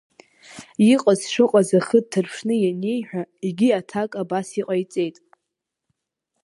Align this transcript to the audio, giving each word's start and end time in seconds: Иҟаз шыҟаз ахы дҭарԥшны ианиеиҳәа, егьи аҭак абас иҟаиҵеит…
Иҟаз 0.93 1.21
шыҟаз 1.31 1.69
ахы 1.77 1.99
дҭарԥшны 2.03 2.55
ианиеиҳәа, 2.59 3.23
егьи 3.45 3.77
аҭак 3.79 4.11
абас 4.21 4.47
иҟаиҵеит… 4.59 5.17